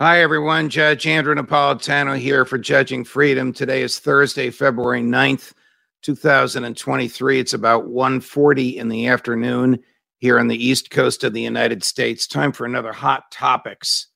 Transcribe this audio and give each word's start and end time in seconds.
Hi, 0.00 0.22
everyone. 0.22 0.68
Judge 0.68 1.08
Andrew 1.08 1.34
Napolitano 1.34 2.16
here 2.16 2.44
for 2.44 2.56
Judging 2.56 3.04
Freedom. 3.04 3.52
Today 3.52 3.82
is 3.82 3.98
Thursday, 3.98 4.48
February 4.48 5.02
9th, 5.02 5.54
2023. 6.02 7.40
It's 7.40 7.52
about 7.52 7.88
1.40 7.88 8.76
in 8.76 8.90
the 8.90 9.08
afternoon 9.08 9.80
here 10.18 10.38
on 10.38 10.46
the 10.46 10.64
east 10.64 10.92
coast 10.92 11.24
of 11.24 11.32
the 11.32 11.40
United 11.40 11.82
States. 11.82 12.28
Time 12.28 12.52
for 12.52 12.64
another 12.64 12.92
Hot 12.92 13.24
Topics 13.32 14.06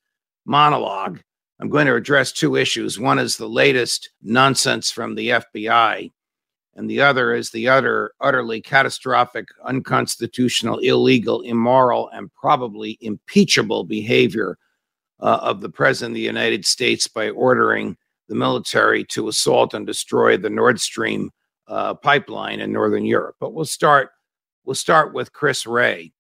monologue. 0.47 1.21
I'm 1.61 1.69
going 1.69 1.89
to 1.89 1.97
address 1.97 2.31
two 2.31 2.55
issues. 2.55 3.01
One 3.01 3.19
is 3.19 3.37
the 3.37 3.49
latest 3.49 4.09
nonsense 4.23 4.93
from 4.93 5.17
the 5.17 5.31
FBI, 5.31 6.13
and 6.77 6.89
the 6.89 7.01
other 7.01 7.35
is 7.35 7.51
the 7.51 7.67
utter, 7.67 8.13
utterly 8.21 8.61
catastrophic, 8.61 9.49
unconstitutional, 9.65 10.79
illegal, 10.79 11.41
immoral, 11.41 12.09
and 12.11 12.33
probably 12.33 12.99
impeachable 13.01 13.83
behavior 13.83 14.59
uh, 15.23 15.39
of 15.41 15.61
the 15.61 15.71
President 15.71 16.13
of 16.13 16.17
the 16.17 16.21
United 16.21 16.67
States 16.67 17.07
by 17.07 17.31
ordering 17.31 17.97
the 18.29 18.35
military 18.35 19.05
to 19.05 19.29
assault 19.29 19.73
and 19.73 19.87
destroy 19.87 20.37
the 20.37 20.51
Nord 20.51 20.81
Stream 20.81 21.31
uh, 21.69 21.95
pipeline 21.95 22.61
in 22.61 22.73
Northern 22.73 23.07
Europe. 23.07 23.37
But 23.41 23.55
we'll 23.55 23.65
start. 23.65 24.11
We'll 24.65 24.75
start 24.75 25.15
with 25.15 25.33
Chris 25.33 25.67
Wray. 25.67 26.13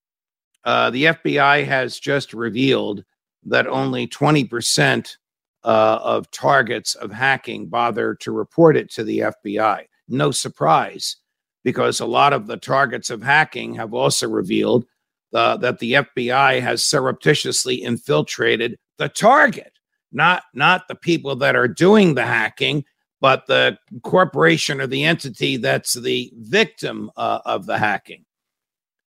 Uh, 0.64 0.90
the 0.90 1.04
FBI 1.04 1.64
has 1.66 1.98
just 1.98 2.32
revealed 2.32 3.04
that 3.44 3.66
only 3.66 4.06
20% 4.06 5.16
uh, 5.64 5.98
of 6.02 6.30
targets 6.30 6.94
of 6.94 7.10
hacking 7.10 7.66
bother 7.66 8.14
to 8.16 8.32
report 8.32 8.76
it 8.76 8.90
to 8.92 9.04
the 9.04 9.20
FBI. 9.20 9.84
No 10.08 10.30
surprise, 10.30 11.16
because 11.64 12.00
a 12.00 12.06
lot 12.06 12.32
of 12.32 12.46
the 12.46 12.56
targets 12.56 13.10
of 13.10 13.22
hacking 13.22 13.74
have 13.74 13.94
also 13.94 14.28
revealed 14.28 14.86
uh, 15.34 15.56
that 15.56 15.78
the 15.78 15.94
FBI 15.94 16.60
has 16.60 16.84
surreptitiously 16.84 17.82
infiltrated 17.82 18.78
the 19.02 19.08
target, 19.08 19.72
not 20.12 20.44
not 20.54 20.86
the 20.86 20.94
people 20.94 21.34
that 21.36 21.56
are 21.56 21.66
doing 21.66 22.14
the 22.14 22.24
hacking, 22.24 22.84
but 23.20 23.46
the 23.46 23.76
corporation 24.02 24.80
or 24.80 24.86
the 24.86 25.02
entity 25.02 25.56
that's 25.56 25.94
the 25.94 26.32
victim 26.36 27.10
uh, 27.16 27.40
of 27.44 27.66
the 27.66 27.78
hacking. 27.78 28.24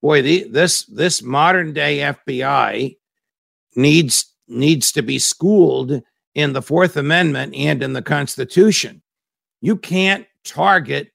Boy, 0.03 0.21
the, 0.21 0.47
this 0.49 0.85
this 0.87 1.23
modern 1.23 1.73
day 1.73 1.99
FBI 1.99 2.97
needs 3.77 4.35
needs 4.47 4.93
to 4.93 5.03
be 5.03 5.19
schooled 5.19 6.03
in 6.35 6.53
the 6.53 6.63
Fourth 6.63 6.97
Amendment 6.99 7.55
and 7.55 7.83
in 7.83 7.95
the 7.95 8.03
Constitution. 8.03 9.03
You 9.63 9.77
can't 9.77 10.27
target 10.45 11.13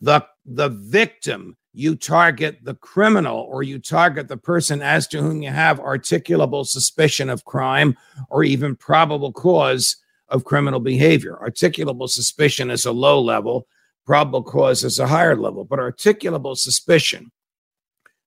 the 0.00 0.26
the 0.44 0.70
victim 0.70 1.56
you 1.72 1.94
target 1.94 2.58
the 2.62 2.74
criminal 2.74 3.40
or 3.50 3.62
you 3.62 3.78
target 3.78 4.28
the 4.28 4.36
person 4.36 4.82
as 4.82 5.06
to 5.08 5.20
whom 5.20 5.42
you 5.42 5.50
have 5.50 5.78
articulable 5.78 6.66
suspicion 6.66 7.28
of 7.28 7.44
crime 7.44 7.96
or 8.30 8.42
even 8.42 8.74
probable 8.74 9.32
cause 9.32 9.96
of 10.28 10.44
criminal 10.44 10.80
behavior. 10.80 11.38
Articulable 11.42 12.08
suspicion 12.08 12.70
is 12.70 12.84
a 12.84 12.92
low 12.92 13.20
level, 13.20 13.66
probable 14.06 14.42
cause 14.42 14.84
is 14.84 14.98
a 14.98 15.06
higher 15.06 15.36
level, 15.36 15.64
but 15.64 15.78
articulable 15.78 16.56
suspicion, 16.56 17.30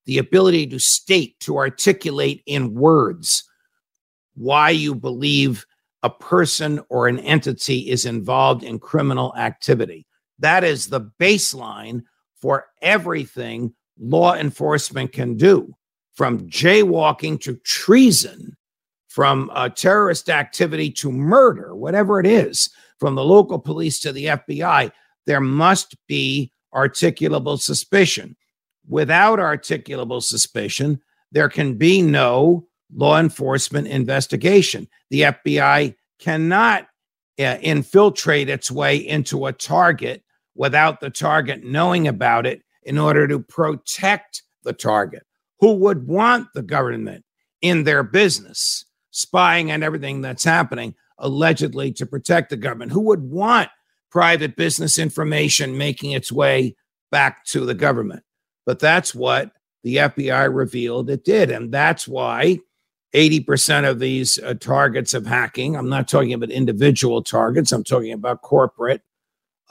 the 0.05 0.17
ability 0.17 0.67
to 0.67 0.79
state, 0.79 1.39
to 1.39 1.57
articulate 1.57 2.43
in 2.45 2.73
words 2.73 3.43
why 4.35 4.69
you 4.69 4.95
believe 4.95 5.65
a 6.03 6.09
person 6.09 6.81
or 6.89 7.07
an 7.07 7.19
entity 7.19 7.89
is 7.89 8.05
involved 8.05 8.63
in 8.63 8.79
criminal 8.79 9.35
activity. 9.35 10.07
That 10.39 10.63
is 10.63 10.87
the 10.87 11.11
baseline 11.19 12.03
for 12.41 12.65
everything 12.81 13.73
law 13.99 14.35
enforcement 14.35 15.11
can 15.11 15.37
do 15.37 15.73
from 16.13 16.39
jaywalking 16.49 17.39
to 17.41 17.55
treason, 17.57 18.57
from 19.07 19.49
uh, 19.53 19.69
terrorist 19.69 20.29
activity 20.29 20.91
to 20.91 21.11
murder, 21.11 21.75
whatever 21.75 22.19
it 22.19 22.25
is, 22.25 22.69
from 22.99 23.15
the 23.15 23.23
local 23.23 23.59
police 23.59 23.99
to 23.99 24.11
the 24.11 24.25
FBI, 24.25 24.91
there 25.25 25.41
must 25.41 25.95
be 26.07 26.51
articulable 26.73 27.59
suspicion. 27.59 28.35
Without 28.87 29.39
articulable 29.39 30.21
suspicion, 30.21 30.99
there 31.31 31.49
can 31.49 31.75
be 31.75 32.01
no 32.01 32.67
law 32.93 33.19
enforcement 33.19 33.87
investigation. 33.87 34.87
The 35.09 35.21
FBI 35.21 35.95
cannot 36.19 36.87
uh, 37.39 37.57
infiltrate 37.61 38.49
its 38.49 38.69
way 38.69 38.97
into 38.97 39.45
a 39.45 39.53
target 39.53 40.23
without 40.55 40.99
the 40.99 41.09
target 41.09 41.63
knowing 41.63 42.07
about 42.07 42.45
it 42.45 42.61
in 42.83 42.97
order 42.97 43.27
to 43.27 43.39
protect 43.39 44.43
the 44.63 44.73
target. 44.73 45.23
Who 45.59 45.73
would 45.75 46.07
want 46.07 46.47
the 46.53 46.63
government 46.63 47.23
in 47.61 47.83
their 47.83 48.03
business 48.03 48.85
spying 49.11 49.71
on 49.71 49.83
everything 49.83 50.21
that's 50.21 50.43
happening, 50.43 50.95
allegedly 51.19 51.91
to 51.93 52.05
protect 52.05 52.49
the 52.49 52.57
government? 52.57 52.91
Who 52.91 53.01
would 53.01 53.21
want 53.21 53.69
private 54.09 54.55
business 54.55 54.97
information 54.97 55.77
making 55.77 56.11
its 56.11 56.31
way 56.31 56.75
back 57.11 57.45
to 57.45 57.65
the 57.65 57.75
government? 57.75 58.23
But 58.65 58.79
that's 58.79 59.13
what 59.13 59.51
the 59.83 59.97
FBI 59.97 60.53
revealed 60.53 61.09
it 61.09 61.23
did. 61.23 61.49
And 61.51 61.71
that's 61.71 62.07
why 62.07 62.59
80% 63.13 63.89
of 63.89 63.99
these 63.99 64.39
uh, 64.39 64.53
targets 64.55 65.13
of 65.13 65.25
hacking, 65.25 65.75
I'm 65.75 65.89
not 65.89 66.07
talking 66.07 66.33
about 66.33 66.49
individual 66.49 67.21
targets, 67.21 67.71
I'm 67.71 67.83
talking 67.83 68.13
about 68.13 68.41
corporate 68.41 69.01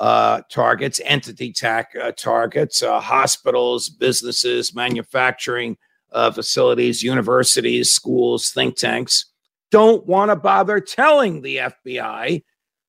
uh, 0.00 0.40
targets, 0.50 1.00
entity 1.04 1.52
tac 1.52 1.92
uh, 2.02 2.10
targets, 2.12 2.82
uh, 2.82 2.98
hospitals, 2.98 3.90
businesses, 3.90 4.74
manufacturing 4.74 5.76
uh, 6.12 6.30
facilities, 6.30 7.02
universities, 7.02 7.92
schools, 7.92 8.50
think 8.50 8.76
tanks 8.76 9.26
don't 9.70 10.04
want 10.06 10.30
to 10.30 10.36
bother 10.36 10.80
telling 10.80 11.42
the 11.42 11.58
FBI 11.58 12.42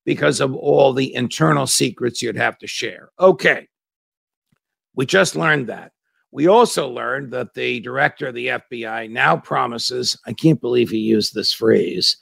because 0.06 0.40
of 0.40 0.56
all 0.56 0.94
the 0.94 1.14
internal 1.14 1.68
secrets 1.68 2.22
you'd 2.22 2.36
have 2.36 2.58
to 2.58 2.68
share. 2.68 3.10
Okay. 3.20 3.68
We 4.96 5.06
just 5.06 5.36
learned 5.36 5.68
that. 5.68 5.92
We 6.32 6.48
also 6.48 6.88
learned 6.90 7.32
that 7.34 7.54
the 7.54 7.82
director 7.82 8.30
of 8.30 8.36
the 8.36 8.48
FBI 8.48 9.12
now 9.12 9.38
promises, 9.38 10.18
I 10.26 10.34
can't 10.34 10.62
believe 10.62 10.90
he 10.90 10.98
used 10.98 11.34
this 11.34 11.54
phrase, 11.54 12.18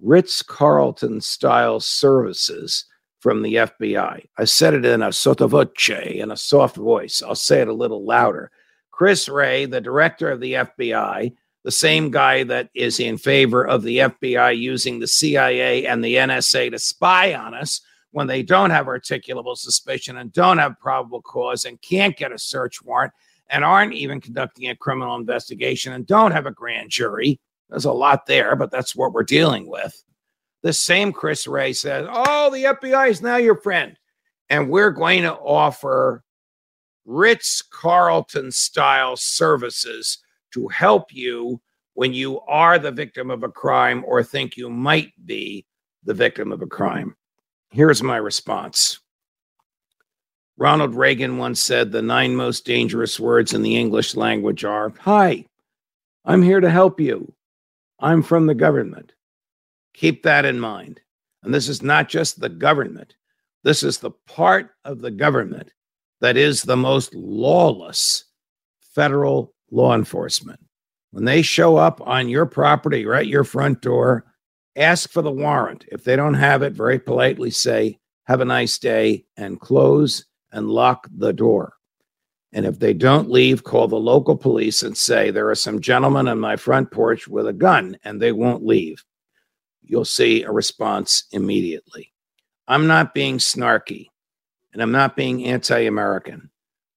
Ritz 0.00 0.42
Carlton 0.42 1.20
style 1.20 1.78
services 1.78 2.86
from 3.24 3.40
the 3.40 3.54
FBI. 3.54 4.26
I 4.36 4.44
said 4.44 4.74
it 4.74 4.84
in 4.84 5.00
a 5.00 5.10
sotto 5.10 5.48
voce, 5.48 5.88
in 5.88 6.30
a 6.30 6.36
soft 6.36 6.76
voice. 6.76 7.22
I'll 7.22 7.34
say 7.34 7.62
it 7.62 7.68
a 7.68 7.72
little 7.72 8.04
louder. 8.04 8.50
Chris 8.90 9.30
Wray, 9.30 9.64
the 9.64 9.80
director 9.80 10.30
of 10.30 10.40
the 10.40 10.52
FBI, 10.52 11.32
the 11.62 11.70
same 11.70 12.10
guy 12.10 12.44
that 12.44 12.68
is 12.74 13.00
in 13.00 13.16
favor 13.16 13.66
of 13.66 13.82
the 13.82 13.96
FBI 13.96 14.58
using 14.58 14.98
the 14.98 15.08
CIA 15.08 15.86
and 15.86 16.04
the 16.04 16.16
NSA 16.16 16.72
to 16.72 16.78
spy 16.78 17.32
on 17.32 17.54
us 17.54 17.80
when 18.10 18.26
they 18.26 18.42
don't 18.42 18.68
have 18.68 18.84
articulable 18.84 19.56
suspicion 19.56 20.18
and 20.18 20.30
don't 20.30 20.58
have 20.58 20.78
probable 20.78 21.22
cause 21.22 21.64
and 21.64 21.80
can't 21.80 22.18
get 22.18 22.30
a 22.30 22.38
search 22.38 22.82
warrant 22.82 23.14
and 23.48 23.64
aren't 23.64 23.94
even 23.94 24.20
conducting 24.20 24.68
a 24.68 24.76
criminal 24.76 25.16
investigation 25.16 25.94
and 25.94 26.06
don't 26.06 26.32
have 26.32 26.44
a 26.44 26.50
grand 26.50 26.90
jury. 26.90 27.40
There's 27.70 27.86
a 27.86 27.92
lot 27.92 28.26
there, 28.26 28.54
but 28.54 28.70
that's 28.70 28.94
what 28.94 29.14
we're 29.14 29.22
dealing 29.22 29.66
with. 29.66 30.04
The 30.64 30.72
same 30.72 31.12
Chris 31.12 31.46
Wray 31.46 31.74
says, 31.74 32.08
Oh, 32.10 32.50
the 32.50 32.64
FBI 32.64 33.10
is 33.10 33.20
now 33.20 33.36
your 33.36 33.54
friend. 33.54 33.98
And 34.48 34.70
we're 34.70 34.90
going 34.90 35.22
to 35.22 35.34
offer 35.34 36.24
Ritz 37.04 37.60
Carlton 37.60 38.50
style 38.50 39.14
services 39.14 40.18
to 40.54 40.68
help 40.68 41.12
you 41.12 41.60
when 41.92 42.14
you 42.14 42.40
are 42.40 42.78
the 42.78 42.90
victim 42.90 43.30
of 43.30 43.42
a 43.42 43.50
crime 43.50 44.04
or 44.06 44.22
think 44.22 44.56
you 44.56 44.70
might 44.70 45.12
be 45.26 45.66
the 46.02 46.14
victim 46.14 46.50
of 46.50 46.62
a 46.62 46.66
crime. 46.66 47.14
Here's 47.70 48.02
my 48.02 48.16
response 48.16 49.00
Ronald 50.56 50.94
Reagan 50.94 51.36
once 51.36 51.60
said 51.60 51.92
the 51.92 52.00
nine 52.00 52.34
most 52.34 52.64
dangerous 52.64 53.20
words 53.20 53.52
in 53.52 53.60
the 53.60 53.76
English 53.76 54.14
language 54.14 54.64
are 54.64 54.94
Hi, 55.00 55.44
I'm 56.24 56.42
here 56.42 56.60
to 56.60 56.70
help 56.70 57.00
you. 57.00 57.34
I'm 58.00 58.22
from 58.22 58.46
the 58.46 58.54
government. 58.54 59.13
Keep 59.94 60.24
that 60.24 60.44
in 60.44 60.60
mind. 60.60 61.00
And 61.42 61.54
this 61.54 61.68
is 61.68 61.82
not 61.82 62.08
just 62.08 62.40
the 62.40 62.48
government, 62.48 63.14
this 63.62 63.82
is 63.82 63.98
the 63.98 64.10
part 64.26 64.70
of 64.84 65.00
the 65.00 65.10
government 65.10 65.72
that 66.20 66.36
is 66.36 66.62
the 66.62 66.76
most 66.76 67.14
lawless 67.14 68.24
federal 68.94 69.54
law 69.70 69.94
enforcement. 69.94 70.60
When 71.10 71.24
they 71.24 71.42
show 71.42 71.76
up 71.76 72.00
on 72.06 72.28
your 72.28 72.46
property 72.46 73.04
or 73.04 73.14
at 73.14 73.26
your 73.26 73.44
front 73.44 73.80
door, 73.82 74.24
ask 74.76 75.10
for 75.10 75.22
the 75.22 75.30
warrant. 75.30 75.84
If 75.92 76.04
they 76.04 76.16
don't 76.16 76.34
have 76.34 76.62
it, 76.62 76.72
very 76.72 76.98
politely 76.98 77.50
say, 77.50 77.98
Have 78.24 78.40
a 78.40 78.44
nice 78.44 78.78
day, 78.78 79.24
and 79.36 79.60
close 79.60 80.24
and 80.52 80.68
lock 80.68 81.08
the 81.16 81.32
door. 81.32 81.74
And 82.52 82.66
if 82.66 82.78
they 82.78 82.94
don't 82.94 83.30
leave, 83.30 83.64
call 83.64 83.88
the 83.88 83.96
local 83.96 84.36
police 84.36 84.82
and 84.82 84.96
say, 84.96 85.30
There 85.30 85.50
are 85.50 85.54
some 85.54 85.80
gentlemen 85.80 86.28
on 86.28 86.38
my 86.40 86.56
front 86.56 86.90
porch 86.90 87.28
with 87.28 87.46
a 87.46 87.52
gun, 87.52 87.96
and 88.04 88.20
they 88.20 88.32
won't 88.32 88.64
leave. 88.64 89.04
You'll 89.84 90.04
see 90.04 90.42
a 90.42 90.50
response 90.50 91.24
immediately. 91.32 92.12
I'm 92.66 92.86
not 92.86 93.14
being 93.14 93.38
snarky 93.38 94.08
and 94.72 94.82
I'm 94.82 94.92
not 94.92 95.16
being 95.16 95.44
anti 95.44 95.80
American. 95.80 96.50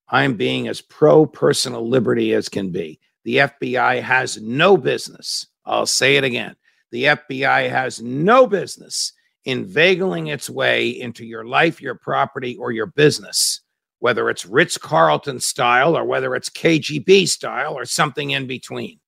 I'm 0.10 0.36
being 0.36 0.68
as 0.68 0.82
pro 0.82 1.26
personal 1.26 1.88
liberty 1.88 2.34
as 2.34 2.48
can 2.48 2.72
be. 2.72 3.00
The 3.26 3.38
FBI 3.38 4.02
has 4.02 4.42
no 4.42 4.78
business, 4.78 5.48
I'll 5.66 5.86
say 5.86 6.16
it 6.16 6.24
again. 6.24 6.56
The 6.92 7.04
FBI 7.04 7.70
has 7.70 8.02
no 8.02 8.48
business 8.48 9.12
inveigling 9.44 10.28
its 10.28 10.50
way 10.50 10.90
into 10.90 11.26
your 11.26 11.46
life, 11.46 11.82
your 11.82 11.96
property, 11.96 12.56
or 12.56 12.72
your 12.72 12.86
business, 12.86 13.62
whether 14.00 14.30
it's 14.30 14.46
Ritz 14.46 14.78
Carlton 14.78 15.42
style 15.42 15.98
or 15.98 16.06
whether 16.06 16.36
it's 16.36 16.50
KGB 16.50 17.28
style 17.28 17.74
or 17.74 17.84
something 17.84 18.32
in 18.32 18.48
between, 18.48 19.00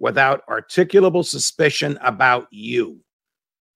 without 0.00 0.44
articulable 0.48 1.24
suspicion 1.24 1.96
about 2.02 2.48
you. 2.50 3.03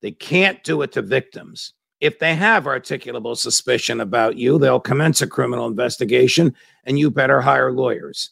They 0.03 0.13
can't 0.13 0.63
do 0.65 0.83
it 0.83 0.93
to 0.93 1.03
victims. 1.03 1.73
If 2.01 2.19
they 2.19 2.35
have 2.35 2.65
articulable 2.65 3.37
suspicion 3.37 4.01
about 4.01 4.37
you, 4.37 4.59
they'll 4.59 4.79
commence 4.79 5.21
a 5.21 5.27
criminal 5.27 5.67
investigation 5.67 6.55
and 6.85 6.99
you 6.99 7.11
better 7.11 7.41
hire 7.41 7.73
lawyers. 7.73 8.31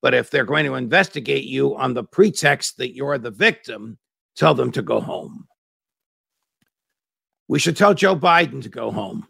But 0.00 0.14
if 0.14 0.30
they're 0.30 0.44
going 0.44 0.64
to 0.66 0.74
investigate 0.74 1.44
you 1.44 1.76
on 1.76 1.94
the 1.94 2.04
pretext 2.04 2.78
that 2.78 2.94
you're 2.94 3.18
the 3.18 3.30
victim, 3.30 3.98
tell 4.36 4.54
them 4.54 4.70
to 4.72 4.82
go 4.82 5.00
home. 5.00 5.46
We 7.48 7.58
should 7.58 7.76
tell 7.76 7.94
Joe 7.94 8.14
Biden 8.14 8.62
to 8.62 8.68
go 8.68 8.92
home. 8.92 9.26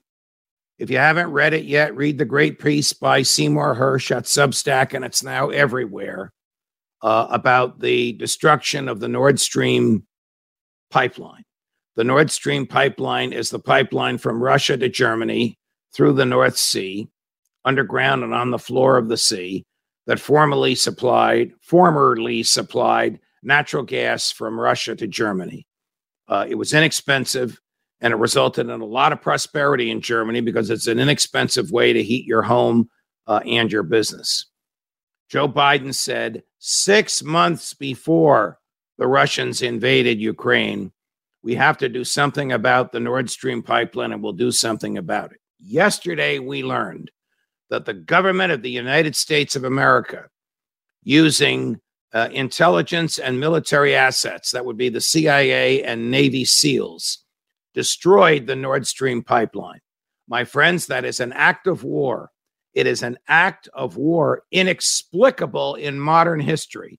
If 0.79 0.91
you 0.91 0.99
haven't 0.99 1.31
read 1.31 1.55
it 1.55 1.65
yet, 1.65 1.97
read 1.97 2.19
the 2.19 2.25
great 2.25 2.59
piece 2.59 2.93
by 2.93 3.23
Seymour 3.23 3.75
Hersh 3.75 4.15
at 4.15 4.25
Substack, 4.25 4.95
and 4.95 5.05
it's 5.05 5.23
now 5.23 5.51
everywhere 5.51 6.33
uh, 7.03 7.27
about 7.31 7.81
the 7.81 8.13
destruction 8.13 8.89
of 8.89 9.01
the 9.01 9.09
Nord 9.09 9.41
Stream 9.41 10.07
pipeline. 10.91 11.45
The 11.97 12.05
Nord 12.05 12.31
Stream 12.31 12.67
pipeline 12.67 13.33
is 13.33 13.51
the 13.51 13.59
pipeline 13.59 14.19
from 14.19 14.43
Russia 14.43 14.77
to 14.77 14.89
Germany 14.89 15.59
through 15.93 16.13
the 16.15 16.25
North 16.25 16.57
Sea, 16.57 17.09
underground 17.65 18.23
and 18.23 18.33
on 18.33 18.51
the 18.51 18.59
floor 18.59 18.97
of 18.97 19.09
the 19.09 19.17
sea, 19.17 19.65
that 20.07 20.21
formerly 20.21 20.75
supplied, 20.75 21.53
formerly 21.61 22.43
supplied 22.43 23.19
natural 23.43 23.83
gas 23.83 24.31
from 24.31 24.59
Russia 24.59 24.95
to 24.97 25.07
Germany. 25.07 25.67
Uh, 26.29 26.47
it 26.49 26.55
was 26.55 26.73
inexpensive 26.73 27.61
and 28.01 28.13
it 28.13 28.17
resulted 28.17 28.69
in 28.69 28.81
a 28.81 28.85
lot 28.85 29.13
of 29.13 29.21
prosperity 29.21 29.91
in 29.91 30.01
Germany 30.01 30.41
because 30.41 30.71
it's 30.71 30.87
an 30.87 30.99
inexpensive 30.99 31.71
way 31.71 31.93
to 31.93 32.03
heat 32.03 32.25
your 32.25 32.43
home 32.43 32.89
uh, 33.27 33.41
and 33.45 33.71
your 33.71 33.83
business. 33.83 34.47
Joe 35.29 35.49
Biden 35.49 35.95
said 35.95 36.43
six 36.59 37.23
months 37.23 37.75
before 37.75 38.59
the 38.99 39.07
Russians 39.07 39.63
invaded 39.63 40.21
Ukraine, 40.21 40.93
we 41.43 41.55
have 41.55 41.79
to 41.79 41.89
do 41.89 42.05
something 42.05 42.53
about 42.53 42.93
the 42.93 43.01
Nord 43.01 43.31
Stream 43.31 43.63
pipeline 43.63 44.13
and 44.13 44.23
we'll 44.23 44.33
do 44.33 44.51
something 44.51 44.99
about 44.99 45.33
it. 45.33 45.39
Yesterday, 45.59 46.39
we 46.39 46.63
learned 46.63 47.11
that 47.71 47.85
the 47.85 47.95
government 47.95 48.53
of 48.53 48.63
the 48.63 48.71
United 48.71 49.17
States 49.17 49.57
of 49.57 49.65
America, 49.65 50.29
using 51.03 51.81
uh, 52.13 52.29
intelligence 52.33 53.19
and 53.19 53.39
military 53.39 53.95
assets, 53.95 54.51
that 54.51 54.65
would 54.65 54.77
be 54.77 54.89
the 54.89 55.01
CIA 55.01 55.83
and 55.83 56.11
Navy 56.11 56.45
SEALs, 56.45 57.25
destroyed 57.75 58.47
the 58.47 58.57
Nord 58.57 58.87
Stream 58.87 59.23
pipeline. 59.23 59.81
My 60.29 60.45
friends, 60.45 60.87
that 60.87 61.05
is 61.05 61.21
an 61.21 61.33
act 61.33 61.67
of 61.67 61.85
war. 61.85 62.31
It 62.75 62.87
is 62.87 63.03
an 63.03 63.19
act 63.27 63.69
of 63.73 63.97
war 63.97 64.43
inexplicable 64.53 65.77
in 65.77 65.99
modern 65.99 66.41
history 66.41 66.99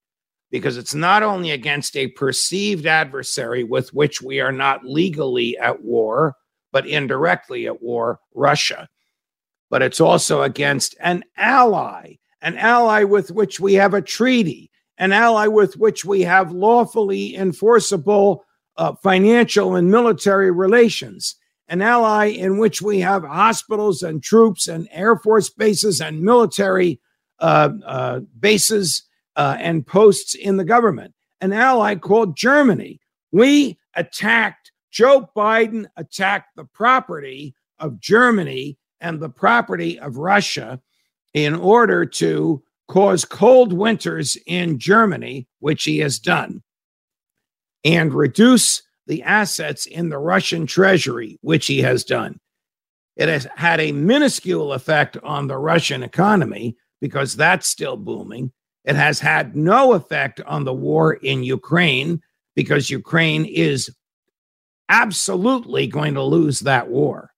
because 0.51 0.77
it's 0.77 0.93
not 0.93 1.23
only 1.23 1.51
against 1.51 1.95
a 1.95 2.07
perceived 2.09 2.85
adversary 2.85 3.63
with 3.63 3.93
which 3.93 4.21
we 4.21 4.41
are 4.41 4.51
not 4.51 4.85
legally 4.85 5.57
at 5.57 5.81
war, 5.81 6.35
but 6.71 6.85
indirectly 6.85 7.67
at 7.67 7.81
war, 7.81 8.19
Russia, 8.35 8.87
but 9.69 9.81
it's 9.81 10.01
also 10.01 10.43
against 10.43 10.95
an 10.99 11.23
ally, 11.37 12.15
an 12.41 12.57
ally 12.57 13.03
with 13.03 13.31
which 13.31 13.59
we 13.59 13.73
have 13.73 13.93
a 13.93 14.01
treaty, 14.01 14.69
an 14.97 15.13
ally 15.13 15.47
with 15.47 15.77
which 15.77 16.03
we 16.03 16.21
have 16.21 16.51
lawfully 16.51 17.35
enforceable 17.35 18.43
uh, 18.77 18.93
financial 19.01 19.75
and 19.75 19.89
military 19.89 20.51
relations, 20.51 21.35
an 21.69 21.81
ally 21.81 22.25
in 22.25 22.57
which 22.57 22.81
we 22.81 22.99
have 22.99 23.23
hospitals 23.23 24.03
and 24.03 24.21
troops 24.21 24.67
and 24.67 24.89
air 24.91 25.15
force 25.15 25.49
bases 25.49 26.01
and 26.01 26.21
military 26.21 26.99
uh, 27.39 27.69
uh, 27.85 28.19
bases 28.39 29.03
uh, 29.35 29.57
and 29.59 29.85
posts 29.85 30.35
in 30.35 30.57
the 30.57 30.65
government, 30.65 31.13
an 31.39 31.53
ally 31.53 31.95
called 31.95 32.35
Germany. 32.35 32.99
We 33.31 33.77
attacked, 33.95 34.71
Joe 34.91 35.29
Biden 35.35 35.87
attacked 35.97 36.55
the 36.55 36.65
property 36.65 37.55
of 37.79 37.99
Germany 37.99 38.77
and 38.99 39.19
the 39.19 39.29
property 39.29 39.99
of 39.99 40.17
Russia 40.17 40.79
in 41.33 41.55
order 41.55 42.05
to 42.05 42.61
cause 42.87 43.23
cold 43.25 43.71
winters 43.71 44.37
in 44.45 44.77
Germany, 44.77 45.47
which 45.59 45.85
he 45.85 45.99
has 45.99 46.19
done, 46.19 46.61
and 47.85 48.13
reduce 48.13 48.83
the 49.07 49.23
assets 49.23 49.85
in 49.85 50.09
the 50.09 50.17
Russian 50.17 50.67
treasury, 50.67 51.37
which 51.41 51.67
he 51.67 51.79
has 51.81 52.03
done. 52.03 52.39
It 53.15 53.29
has 53.29 53.47
had 53.55 53.79
a 53.79 53.91
minuscule 53.91 54.73
effect 54.73 55.17
on 55.23 55.47
the 55.47 55.57
Russian 55.57 56.03
economy 56.03 56.75
because 56.99 57.35
that's 57.35 57.67
still 57.67 57.97
booming. 57.97 58.51
It 58.85 58.95
has 58.95 59.19
had 59.19 59.55
no 59.55 59.93
effect 59.93 60.41
on 60.41 60.63
the 60.63 60.73
war 60.73 61.13
in 61.13 61.43
Ukraine 61.43 62.21
because 62.55 62.89
Ukraine 62.89 63.45
is 63.45 63.95
absolutely 64.89 65.87
going 65.87 66.15
to 66.15 66.23
lose 66.23 66.61
that 66.61 66.89
war. 66.89 67.31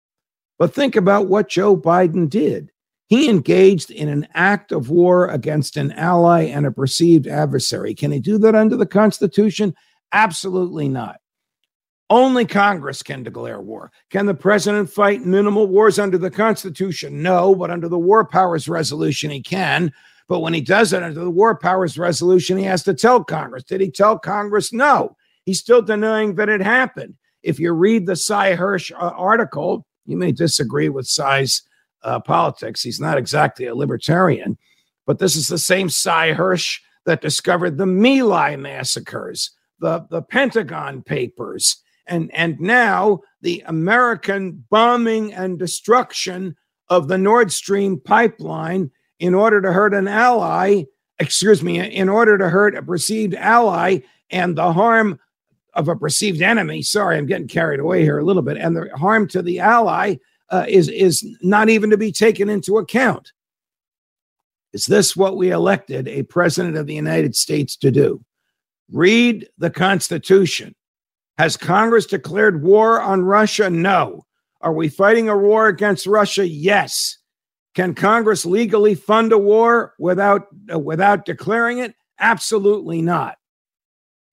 But 0.58 0.74
think 0.74 0.96
about 0.96 1.28
what 1.28 1.50
Joe 1.50 1.76
Biden 1.76 2.30
did. 2.30 2.72
He 3.08 3.30
engaged 3.30 3.92
in 3.92 4.08
an 4.08 4.28
act 4.34 4.72
of 4.72 4.90
war 4.90 5.28
against 5.28 5.78
an 5.78 5.92
ally 5.92 6.44
and 6.44 6.66
a 6.66 6.72
perceived 6.72 7.28
adversary. 7.28 7.94
Can 7.94 8.12
he 8.12 8.20
do 8.20 8.38
that 8.40 8.56
under 8.56 8.76
the 8.76 8.86
Constitution? 8.86 9.76
Absolutely 10.14 10.88
not. 10.88 11.18
Only 12.10 12.46
Congress 12.46 13.04
can 13.04 13.24
declare 13.24 13.62
war. 13.62 13.92
Can 14.10 14.26
the 14.26 14.34
president 14.34 14.90
fight 14.90 15.26
minimal 15.26 15.68
wars 15.68 16.00
under 16.00 16.18
the 16.18 16.32
Constitution? 16.32 17.22
No, 17.22 17.56
but 17.56 17.72
under 17.72 17.88
the 17.88 18.00
War 18.00 18.26
Powers 18.26 18.68
Resolution, 18.68 19.32
he 19.32 19.42
can. 19.42 19.92
But 20.34 20.40
when 20.40 20.56
he 20.56 20.62
does 20.62 20.94
it 20.94 21.04
under 21.04 21.24
the 21.24 21.30
War 21.30 21.56
Powers 21.56 21.96
Resolution, 21.96 22.58
he 22.58 22.64
has 22.64 22.82
to 22.86 22.96
tell 22.96 23.24
Congress. 23.24 23.66
Did 23.66 23.82
he 23.82 23.92
tell 23.92 24.18
Congress? 24.18 24.74
No. 24.74 25.16
He's 25.46 25.60
still 25.60 25.84
denying 25.84 26.34
that 26.38 26.50
it 26.50 26.60
happened. 26.60 27.14
If 27.44 27.60
you 27.60 27.72
read 27.72 28.08
the 28.08 28.16
Sy 28.16 28.56
Hersh 28.56 28.92
uh, 28.94 29.12
article, 29.16 29.86
you 30.08 30.18
may 30.18 30.32
disagree 30.32 30.90
with 30.90 31.06
Sy's 31.06 31.62
uh, 32.02 32.20
politics. 32.20 32.82
He's 32.82 33.00
not 33.00 33.20
exactly 33.20 33.68
a 33.68 33.76
libertarian, 33.76 34.58
but 35.06 35.20
this 35.20 35.36
is 35.36 35.50
the 35.50 35.60
same 35.60 35.88
Sy 35.88 36.34
Hersh 36.34 36.80
that 37.06 37.22
discovered 37.22 37.78
the 37.78 37.86
My 37.86 38.22
Lai 38.22 38.56
massacres, 38.56 39.52
the, 39.78 40.08
the 40.10 40.24
Pentagon 40.24 41.04
Papers, 41.04 41.78
and, 42.08 42.34
and 42.34 42.60
now 42.60 43.20
the 43.42 43.62
American 43.68 44.66
bombing 44.72 45.32
and 45.32 45.60
destruction 45.60 46.56
of 46.90 47.08
the 47.08 47.20
Nord 47.20 47.52
Stream 47.52 48.00
pipeline 48.00 48.90
in 49.24 49.34
order 49.34 49.62
to 49.62 49.72
hurt 49.72 49.94
an 49.94 50.10
ally, 50.10 50.84
excuse 51.18 51.64
me, 51.64 51.80
in 51.80 52.10
order 52.10 52.38
to 52.38 52.50
hurt 52.50 52.76
a 52.76 52.84
perceived 52.84 53.34
ally 53.36 54.00
and 54.30 54.58
the 54.58 54.74
harm 54.74 55.18
of 55.76 55.88
a 55.88 55.96
perceived 55.96 56.42
enemy. 56.42 56.82
Sorry, 56.82 57.18
I'm 57.18 57.26
getting 57.26 57.48
carried 57.48 57.80
away 57.80 58.02
here 58.02 58.18
a 58.18 58.26
little 58.26 58.42
bit. 58.42 58.58
And 58.58 58.76
the 58.76 58.90
harm 58.98 59.30
to 59.30 59.42
the 59.42 59.62
ally 59.62 60.18
uh, 60.50 60.66
is, 60.68 60.90
is 60.90 61.26
not 61.42 61.70
even 61.70 61.90
to 61.92 61.98
be 61.98 62.12
taken 62.12 62.50
into 62.50 62.78
account. 62.78 63.32
Is 64.74 64.88
this 64.88 65.16
what 65.16 65.38
we 65.38 65.52
elected 65.52 66.10
a 66.10 66.24
president 66.24 66.76
of 66.76 66.86
the 66.86 66.94
United 66.94 67.34
States 67.34 67.78
to 67.78 67.92
do? 67.92 68.22
Read 68.92 69.48
the 69.58 69.70
Constitution. 69.70 70.76
Has 71.38 71.56
Congress 71.56 72.08
declared 72.08 72.62
war 72.62 73.02
on 73.02 73.24
Russia? 73.24 73.70
No. 73.70 74.26
Are 74.60 74.74
we 74.74 74.90
fighting 74.90 75.30
a 75.30 75.38
war 75.38 75.70
against 75.70 76.08
Russia? 76.08 76.46
Yes. 76.46 77.20
Can 77.74 77.96
Congress 77.96 78.46
legally 78.46 78.94
fund 78.94 79.32
a 79.32 79.38
war 79.38 79.94
without 79.98 80.48
uh, 80.72 80.80
without 80.80 81.26
declaring 81.26 81.80
it? 81.80 81.96
Absolutely 82.20 83.02
not. 83.02 83.38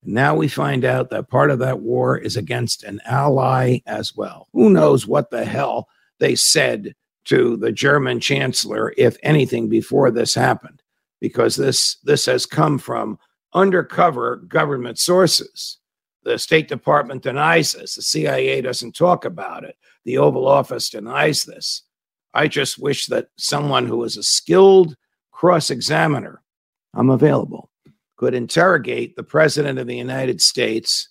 Now 0.03 0.35
we 0.35 0.49
find 0.49 0.85
out 0.85 1.11
that 1.11 1.29
part 1.29 1.51
of 1.51 1.59
that 1.59 1.81
war 1.81 2.17
is 2.17 2.37
against 2.37 2.85
an 2.85 3.01
ally 3.05 3.79
as 3.87 4.17
well. 4.17 4.49
Who 4.53 4.71
knows 4.71 5.07
what 5.07 5.31
the 5.31 5.45
hell 5.45 5.89
they 6.19 6.35
said 6.35 6.95
to 7.27 7.57
the 7.57 7.73
German 7.73 8.19
chancellor, 8.21 8.95
if 8.97 9.17
anything, 9.23 9.69
before 9.69 10.11
this 10.11 10.35
happened, 10.35 10.83
because 11.21 11.57
this 11.57 11.97
this 12.03 12.27
has 12.27 12.47
come 12.47 12.79
from 12.79 13.19
undercover 13.55 14.37
government 14.49 14.99
sources. 14.99 15.79
The 16.23 16.39
State 16.39 16.69
Department 16.69 17.23
denies 17.23 17.73
this. 17.73 17.95
The 17.95 18.03
CIA 18.03 18.61
doesn't 18.61 18.95
talk 18.95 19.25
about 19.25 19.65
it. 19.65 19.77
The 20.05 20.19
Oval 20.19 20.47
Office 20.47 20.91
denies 20.91 21.45
this. 21.45 21.83
I 22.35 22.49
just 22.49 22.79
wish 22.79 23.07
that 23.07 23.29
someone 23.37 23.87
who 23.87 24.05
is 24.05 24.17
a 24.17 24.23
skilled 24.23 24.97
cross 25.33 25.71
examiner, 25.71 26.43
I'm 26.95 27.11
available, 27.11 27.71
could 28.17 28.35
interrogate 28.35 29.17
the 29.17 29.23
President 29.23 29.79
of 29.79 29.87
the 29.87 29.97
United 29.97 30.41
States 30.41 31.09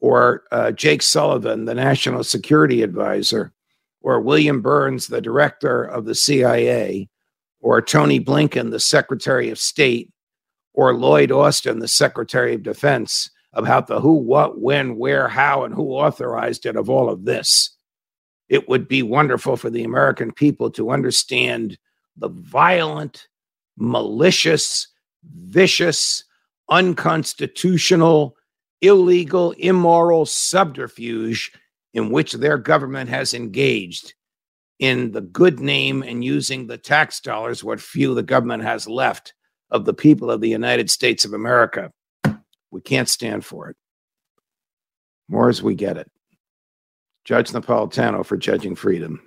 or 0.00 0.44
uh, 0.52 0.70
Jake 0.70 1.02
Sullivan, 1.02 1.64
the 1.64 1.74
National 1.74 2.22
Security 2.22 2.82
Advisor, 2.82 3.52
or 4.00 4.20
William 4.20 4.62
Burns, 4.62 5.08
the 5.08 5.20
Director 5.20 5.82
of 5.82 6.04
the 6.04 6.14
CIA, 6.14 7.08
or 7.60 7.82
Tony 7.82 8.20
Blinken, 8.20 8.70
the 8.70 8.80
Secretary 8.80 9.50
of 9.50 9.58
State, 9.58 10.12
or 10.72 10.94
Lloyd 10.94 11.32
Austin, 11.32 11.80
the 11.80 11.88
Secretary 11.88 12.54
of 12.54 12.62
Defense, 12.62 13.30
about 13.52 13.88
the 13.88 14.00
who, 14.00 14.14
what, 14.14 14.60
when, 14.60 14.96
where, 14.96 15.28
how, 15.28 15.64
and 15.64 15.74
who 15.74 15.90
authorized 15.90 16.66
it 16.66 16.76
of 16.76 16.88
all 16.88 17.10
of 17.10 17.24
this. 17.24 17.76
It 18.48 18.68
would 18.68 18.88
be 18.88 19.02
wonderful 19.02 19.56
for 19.56 19.70
the 19.70 19.84
American 19.84 20.32
people 20.32 20.70
to 20.72 20.90
understand 20.90 21.78
the 22.16 22.28
violent, 22.28 23.28
malicious, 23.76 24.88
vicious, 25.22 26.24
unconstitutional, 26.70 28.36
illegal, 28.80 29.52
immoral 29.52 30.26
subterfuge 30.26 31.52
in 31.94 32.10
which 32.10 32.32
their 32.32 32.58
government 32.58 33.10
has 33.10 33.34
engaged 33.34 34.14
in 34.78 35.10
the 35.10 35.20
good 35.20 35.60
name 35.60 36.02
and 36.02 36.24
using 36.24 36.66
the 36.66 36.78
tax 36.78 37.20
dollars, 37.20 37.64
what 37.64 37.80
few 37.80 38.14
the 38.14 38.22
government 38.22 38.62
has 38.62 38.86
left 38.86 39.34
of 39.70 39.84
the 39.84 39.94
people 39.94 40.30
of 40.30 40.40
the 40.40 40.48
United 40.48 40.90
States 40.90 41.24
of 41.24 41.32
America. 41.32 41.92
We 42.70 42.80
can't 42.80 43.08
stand 43.08 43.44
for 43.44 43.70
it. 43.70 43.76
More 45.28 45.48
as 45.48 45.62
we 45.62 45.74
get 45.74 45.96
it. 45.96 46.10
Judge 47.28 47.50
Napolitano 47.50 48.24
for 48.24 48.38
Judging 48.38 48.74
Freedom. 48.74 49.20